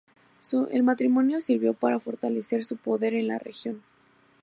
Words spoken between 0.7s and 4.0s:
El matrimonio sirvió para fortalecer su poder en la región.